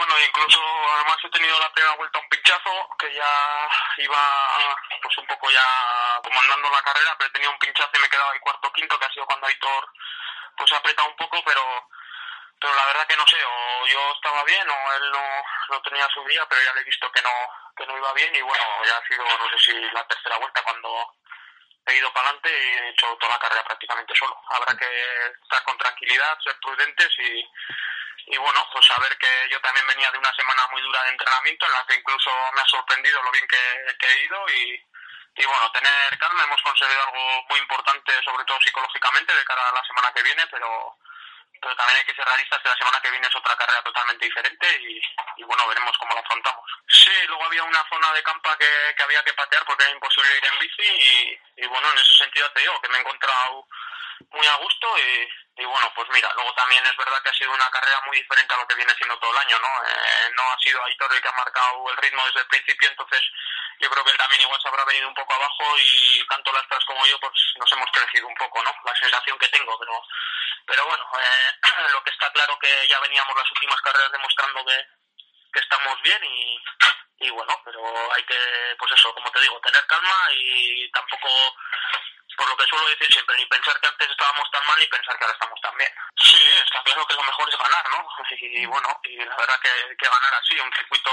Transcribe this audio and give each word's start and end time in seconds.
bueno, 0.00 0.14
incluso 0.18 0.58
además 0.94 1.18
he 1.22 1.28
tenido 1.28 1.58
la 1.58 1.70
primera 1.72 1.94
vuelta 1.96 2.18
un 2.18 2.28
pinchazo 2.30 2.88
que 2.98 3.12
ya 3.12 3.68
iba 3.98 4.76
pues 5.02 5.18
un 5.18 5.26
poco 5.26 5.50
ya 5.50 6.20
comandando 6.24 6.70
la 6.70 6.80
carrera, 6.80 7.14
pero 7.18 7.30
tenía 7.32 7.50
un 7.50 7.58
pinchazo 7.58 7.90
y 7.92 7.98
me 8.00 8.08
quedaba 8.08 8.32
ahí 8.32 8.38
cuarto 8.40 8.72
quinto, 8.72 8.98
que 8.98 9.04
ha 9.04 9.12
sido 9.12 9.26
cuando 9.26 9.46
Aitor 9.46 9.92
pues 10.56 10.72
ha 10.72 10.78
apretado 10.78 11.06
un 11.06 11.16
poco, 11.16 11.44
pero 11.44 11.86
pero 12.58 12.74
la 12.74 12.86
verdad 12.86 13.06
que 13.06 13.16
no 13.16 13.26
sé, 13.26 13.36
o 13.44 13.86
yo 13.88 14.12
estaba 14.12 14.42
bien 14.44 14.66
o 14.70 14.92
él 14.94 15.10
no, 15.10 15.24
no 15.68 15.82
tenía 15.82 16.08
su 16.14 16.24
día, 16.24 16.46
pero 16.48 16.62
ya 16.62 16.72
le 16.72 16.80
he 16.80 16.84
visto 16.84 17.12
que 17.12 17.20
no 17.20 17.30
que 17.76 17.86
no 17.86 17.98
iba 17.98 18.12
bien 18.14 18.34
y 18.34 18.40
bueno, 18.40 18.64
ya 18.86 18.96
ha 18.96 19.06
sido 19.06 19.22
no 19.22 19.50
sé 19.50 19.58
si 19.58 19.80
la 19.92 20.06
tercera 20.06 20.38
vuelta 20.38 20.62
cuando 20.62 21.14
he 21.84 21.96
ido 21.96 22.10
para 22.14 22.30
adelante 22.30 22.48
y 22.48 22.68
he 22.78 22.88
hecho 22.88 23.14
toda 23.20 23.34
la 23.34 23.38
carrera 23.38 23.64
prácticamente 23.64 24.14
solo. 24.16 24.40
Habrá 24.48 24.74
que 24.78 24.86
estar 25.42 25.62
con 25.64 25.76
tranquilidad, 25.76 26.38
ser 26.40 26.56
prudentes 26.60 27.18
y 27.18 27.44
y 28.26 28.36
bueno, 28.36 28.66
pues 28.72 28.86
saber 28.86 29.16
que 29.18 29.48
yo 29.50 29.60
también 29.60 29.86
venía 29.86 30.10
de 30.10 30.18
una 30.18 30.34
semana 30.34 30.66
muy 30.70 30.82
dura 30.82 31.02
de 31.04 31.10
entrenamiento 31.10 31.66
en 31.66 31.72
la 31.72 31.84
que 31.86 31.94
incluso 31.94 32.30
me 32.54 32.60
ha 32.60 32.66
sorprendido 32.66 33.22
lo 33.22 33.30
bien 33.32 33.46
que, 33.46 34.06
he 34.06 34.24
ido 34.24 34.48
y, 34.50 34.86
y 35.36 35.44
bueno, 35.44 35.70
tener 35.72 36.18
calma, 36.18 36.44
hemos 36.44 36.62
conseguido 36.62 37.02
algo 37.02 37.44
muy 37.48 37.58
importante, 37.58 38.12
sobre 38.22 38.44
todo 38.44 38.60
psicológicamente, 38.60 39.34
de 39.34 39.44
cara 39.44 39.68
a 39.68 39.72
la 39.72 39.84
semana 39.84 40.12
que 40.12 40.22
viene, 40.22 40.46
pero, 40.48 40.96
pero 41.60 41.76
también 41.76 41.98
hay 41.98 42.04
que 42.04 42.14
ser 42.14 42.24
realistas 42.24 42.60
que 42.62 42.68
la 42.68 42.76
semana 42.76 43.00
que 43.00 43.10
viene 43.10 43.26
es 43.26 43.36
otra 43.36 43.56
carrera 43.56 43.82
totalmente 43.82 44.24
diferente 44.24 44.66
y, 44.80 45.00
y 45.36 45.42
bueno, 45.44 45.66
veremos 45.68 45.96
cómo 45.98 46.14
la 46.14 46.20
afrontamos. 46.20 46.64
Sí, 46.88 47.12
luego 47.26 47.44
había 47.44 47.64
una 47.64 47.84
zona 47.88 48.12
de 48.12 48.22
campa 48.22 48.56
que, 48.58 48.94
que 48.96 49.02
había 49.02 49.24
que 49.24 49.34
patear 49.34 49.64
porque 49.64 49.84
era 49.84 49.92
imposible 49.92 50.36
ir 50.36 50.44
en 50.44 50.58
bici 50.58 50.82
y, 50.82 51.62
y 51.64 51.66
bueno, 51.66 51.90
en 51.90 51.98
ese 51.98 52.14
sentido 52.14 52.50
te 52.52 52.60
digo 52.60 52.80
que 52.80 52.88
me 52.88 52.98
he 52.98 53.00
encontrado 53.00 53.66
muy 54.30 54.46
a 54.46 54.56
gusto 54.56 54.86
y, 54.98 55.62
y 55.62 55.64
bueno, 55.64 55.92
pues 55.94 56.08
mira, 56.10 56.30
luego 56.34 56.52
también 56.54 56.84
es 56.86 56.96
verdad 56.96 57.22
que 57.22 57.30
ha 57.30 57.34
sido 57.34 57.52
una 57.52 57.70
carrera 57.70 58.00
muy 58.06 58.16
diferente 58.16 58.54
a 58.54 58.58
lo 58.58 58.66
que 58.66 58.74
viene 58.74 58.94
siendo 58.94 59.18
todo 59.18 59.32
el 59.32 59.38
año, 59.38 59.58
¿no? 59.58 59.68
Eh, 59.86 60.30
no 60.34 60.42
ha 60.42 60.58
sido 60.58 60.84
Aitor 60.84 61.14
el 61.14 61.22
que 61.22 61.28
ha 61.28 61.32
marcado 61.32 61.90
el 61.90 61.96
ritmo 61.98 62.24
desde 62.26 62.40
el 62.40 62.46
principio, 62.46 62.88
entonces 62.88 63.22
yo 63.80 63.90
creo 63.90 64.04
que 64.04 64.10
él 64.10 64.18
también 64.18 64.42
igual 64.42 64.60
se 64.60 64.68
habrá 64.68 64.84
venido 64.84 65.08
un 65.08 65.14
poco 65.14 65.34
abajo 65.34 65.78
y 65.78 66.26
tanto 66.28 66.52
las 66.52 66.66
tras 66.68 66.84
como 66.84 67.06
yo 67.06 67.18
pues 67.18 67.32
nos 67.56 67.72
hemos 67.72 67.90
crecido 67.92 68.26
un 68.26 68.34
poco, 68.34 68.62
¿no? 68.62 68.74
La 68.84 68.94
sensación 68.94 69.38
que 69.38 69.48
tengo, 69.48 69.78
pero 69.78 70.02
pero 70.66 70.86
bueno, 70.86 71.04
eh, 71.18 71.52
lo 71.92 72.02
que 72.04 72.10
está 72.10 72.30
claro 72.32 72.58
que 72.58 72.88
ya 72.88 73.00
veníamos 73.00 73.36
las 73.36 73.50
últimas 73.50 73.80
carreras 73.80 74.12
demostrando 74.12 74.64
que, 74.64 74.86
que 75.52 75.60
estamos 75.60 76.00
bien 76.02 76.22
y, 76.24 76.62
y 77.20 77.30
bueno, 77.30 77.60
pero 77.64 77.82
hay 78.14 78.24
que, 78.24 78.76
pues 78.78 78.92
eso, 78.92 79.12
como 79.14 79.30
te 79.30 79.40
digo, 79.40 79.60
tener 79.60 79.84
calma 79.86 80.16
y 80.32 80.90
tampoco 80.90 81.28
que 82.60 82.68
suelo 82.68 82.86
decir 82.88 83.08
siempre, 83.10 83.36
ni 83.36 83.46
pensar 83.46 83.80
que 83.80 83.86
antes 83.88 84.10
estábamos 84.10 84.50
tan 84.50 84.66
mal 84.66 84.78
ni 84.78 84.86
pensar 84.86 85.16
que 85.16 85.24
ahora 85.24 85.34
estamos 85.34 85.60
tan 85.60 85.76
bien. 85.76 85.92
Sí, 86.16 86.40
está 86.64 86.82
claro 86.82 87.06
que 87.06 87.14
lo 87.14 87.22
mejor 87.22 87.48
es 87.48 87.58
ganar, 87.58 87.84
¿no? 87.90 88.06
Y 88.30 88.66
bueno, 88.66 89.00
y 89.04 89.16
la 89.16 89.36
verdad 89.36 89.60
que, 89.60 89.96
que 89.96 90.06
ganar 90.06 90.34
así, 90.34 90.58
un 90.60 90.72
circuito 90.72 91.10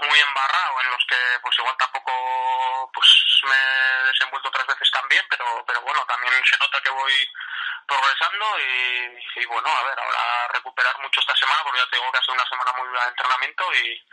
muy 0.00 0.18
embarrado 0.20 0.80
en 0.82 0.90
los 0.90 1.04
que 1.08 1.16
pues 1.40 1.58
igual 1.58 1.76
tampoco 1.78 2.90
pues 2.92 3.08
me 3.44 3.56
he 3.56 4.06
desenvuelto 4.12 4.48
otras 4.48 4.66
veces 4.66 4.90
tan 4.90 5.08
bien, 5.08 5.24
pero, 5.30 5.64
pero 5.66 5.80
bueno, 5.80 6.04
también 6.06 6.34
se 6.44 6.58
nota 6.58 6.80
que 6.82 6.90
voy 6.90 7.32
progresando 7.86 8.46
y, 8.60 9.44
bueno, 9.46 9.68
a 9.68 9.82
ver, 9.84 9.98
ahora 9.98 10.48
recuperar 10.48 10.98
mucho 11.00 11.20
esta 11.20 11.34
semana 11.36 11.62
porque 11.62 11.78
ya 11.78 11.90
tengo 11.90 12.10
que 12.10 12.18
hacer 12.18 12.34
una 12.34 12.48
semana 12.48 12.72
muy 12.78 12.88
dura 12.88 13.02
de 13.02 13.08
entrenamiento 13.10 13.74
y, 13.74 14.04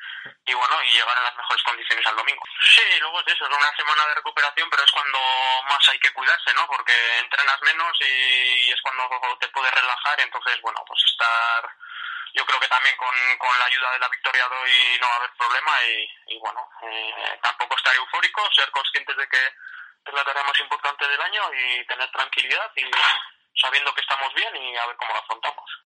y 0.46 0.54
bueno, 0.54 0.84
y 0.84 0.92
llegar 0.92 1.18
en 1.18 1.24
las 1.24 1.36
mejores 1.36 1.64
condiciones 1.64 2.06
al 2.08 2.16
domingo. 2.16 2.44
Sí, 2.76 2.84
luego 3.00 3.20
es 3.22 3.28
eso, 3.28 3.46
es 3.46 3.56
una 3.56 3.76
semana 3.76 4.06
de 4.08 4.16
recuperación, 4.16 4.70
pero 4.70 4.84
es 4.84 4.92
cuando 4.92 5.20
más 5.70 5.90
hay 5.90 6.00
que 6.00 6.14
cuidarse, 6.14 6.54
¿no? 6.54 6.68
Porque 6.68 6.94
entrenas 7.20 7.62
menos 7.62 7.98
y 8.02 8.72
es 8.72 8.82
cuando 8.82 9.38
te 9.40 9.48
puedes 9.50 9.74
relajar, 9.74 10.20
entonces, 10.20 10.62
bueno, 10.62 10.84
pues 10.88 11.04
estar 11.06 11.70
yo 12.34 12.44
creo 12.46 12.60
que 12.60 12.68
también 12.68 12.98
con, 12.98 13.14
con 13.38 13.60
la 13.60 13.66
ayuda 13.66 13.92
de 13.92 14.00
la 14.00 14.10
victoria 14.10 14.50
de 14.50 14.56
hoy 14.56 14.98
no 15.00 15.08
va 15.08 15.14
a 15.14 15.18
haber 15.18 15.32
problema 15.38 15.84
y, 15.84 16.34
y 16.34 16.40
bueno, 16.40 16.68
eh, 16.82 17.40
tampoco 17.42 17.78
estar 17.78 17.94
eufórico, 17.96 18.52
ser 18.52 18.72
conscientes 18.72 19.16
de 19.16 19.28
que 19.30 19.38
es 20.06 20.14
la 20.14 20.24
tarea 20.24 20.44
más 20.44 20.60
importante 20.60 21.08
del 21.08 21.22
año 21.22 21.54
y 21.54 21.86
tener 21.86 22.10
tranquilidad 22.12 22.72
y 22.76 22.90
sabiendo 23.56 23.94
que 23.94 24.02
estamos 24.02 24.34
bien 24.34 24.56
y 24.56 24.76
a 24.78 24.86
ver 24.88 24.96
cómo 24.98 25.14
lo 25.14 25.20
afrontamos. 25.20 25.82